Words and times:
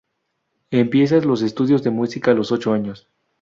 Empieza 0.71 1.17
los 1.19 1.43
estudios 1.43 1.83
de 1.83 1.91
Música 1.91 2.31
a 2.31 2.33
los 2.33 2.51
ocho 2.51 2.73
años. 2.73 3.07